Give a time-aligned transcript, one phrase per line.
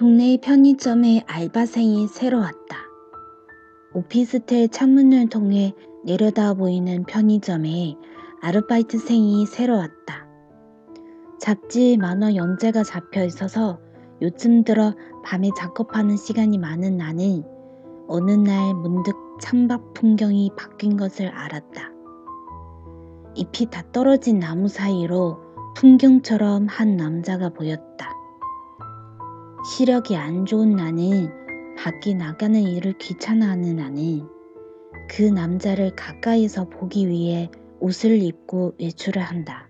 [0.00, 2.76] 편의점에 알바생이 새로 왔다.
[3.94, 5.74] 오피스텔 창문을 통해
[6.04, 7.96] 내려다 보이는 편의점에
[8.40, 10.28] 아르바이트생이 새로 왔다.
[11.40, 13.80] 잡지 만화 연재가 잡혀 있어서
[14.22, 17.42] 요즘 들어 밤에 작업하는 시간이 많은 나는
[18.06, 21.90] 어느 날 문득 창밖 풍경이 바뀐 것을 알았다.
[23.34, 25.38] 잎이 다 떨어진 나무 사이로
[25.74, 28.12] 풍경처럼 한 남자가 보였다.
[29.64, 31.30] 시력이 안 좋은 나는
[31.76, 34.26] 밖에 나가는 일을 귀찮아하는 나는
[35.10, 39.68] 그 남자를 가까이서 보기 위해 옷을 입고 외출을 한다.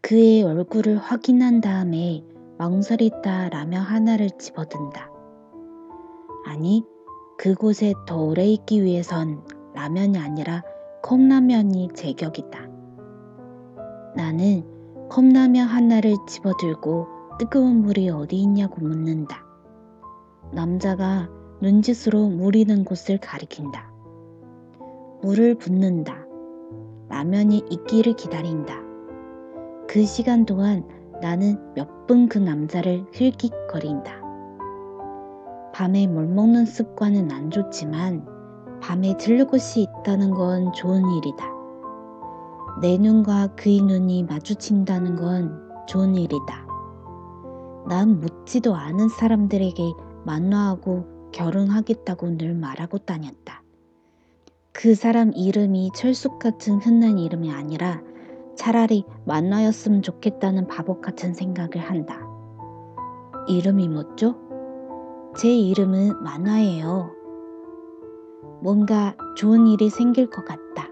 [0.00, 2.24] 그의 얼굴을 확인한 다음에
[2.58, 5.10] 망설이다 라면 하나를 집어든다.
[6.46, 6.82] 아니,
[7.36, 10.62] 그곳에 더 오래 있기 위해선 라면이 아니라
[11.02, 12.68] 컵라면이 제격이다.
[14.16, 14.64] 나는
[15.08, 19.44] 컵라면 하나를 집어들고 뜨거운 물이 어디 있냐고 묻는다.
[20.52, 21.28] 남자가
[21.60, 23.92] 눈짓으로 물 있는 곳을 가리킨다.
[25.22, 26.26] 물을 붓는다.
[27.08, 28.74] 라면이 익기를 기다린다.
[29.88, 30.86] 그 시간 동안
[31.20, 34.12] 나는 몇 분 그 남자를 힐깃거린다.
[35.74, 38.24] 밤에 물 먹는 습관은 안 좋지만
[38.80, 41.46] 밤에 들를 곳이 있다는 건 좋은 일이다.
[42.80, 46.67] 내 눈과 그의 눈이 마주친다는 건 좋은 일이다.
[47.88, 49.82] 난 묻지도 않은 사람들에게
[50.26, 53.62] 만나하고 결혼하겠다고 늘 말하고 다녔다.
[54.72, 58.02] 그 사람 이름이 철숙 같은 흔한 이름이 아니라
[58.56, 62.20] 차라리 만나였으면 좋겠다는 바보 같은 생각을 한다.
[63.48, 64.36] 이름이 뭐죠?
[65.38, 67.10] 제 이름은 만화예요.
[68.62, 70.88] 뭔가 좋은 일이 생길 것 같다.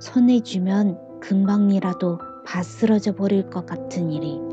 [0.00, 4.43] 손에 쥐면 금방이라도 바스러져 버릴 것 같은 일이